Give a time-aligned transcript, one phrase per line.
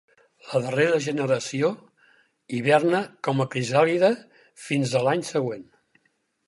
[0.51, 1.69] La darrera generació
[2.61, 4.13] hiverna com a crisàlide
[4.69, 5.71] fins a l'any següent.